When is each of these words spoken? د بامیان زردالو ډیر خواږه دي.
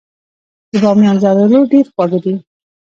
د 0.71 0.73
بامیان 0.83 1.17
زردالو 1.23 1.69
ډیر 1.71 1.85
خواږه 1.93 2.19
دي. 2.25 2.33